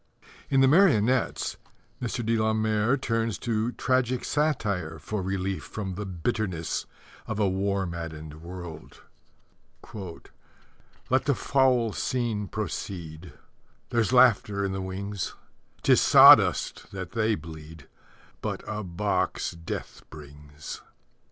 In 0.49 0.61
The 0.61 0.67
Marionettes 0.67 1.57
Mr. 2.01 2.25
de 2.25 2.35
la 2.35 2.53
Mare 2.53 2.97
turns 2.97 3.37
to 3.37 3.71
tragic 3.73 4.25
satire 4.25 4.97
for 4.97 5.21
relief 5.21 5.63
from 5.63 5.93
the 5.93 6.07
bitterness 6.07 6.87
of 7.27 7.37
a 7.37 7.47
war 7.47 7.85
maddened 7.85 8.41
world: 8.41 9.03
Let 9.93 11.25
the 11.25 11.35
foul 11.35 11.93
scene 11.93 12.47
proceed: 12.47 13.33
There's 13.91 14.11
laughter 14.11 14.65
in 14.65 14.71
the 14.71 14.81
wings; 14.81 15.35
'Tis 15.83 16.01
sawdust 16.01 16.91
that 16.91 17.11
they 17.11 17.35
bleed, 17.35 17.87
But 18.41 18.63
a 18.67 18.83
box 18.83 19.51
Death 19.51 20.01
brings. 20.09 20.81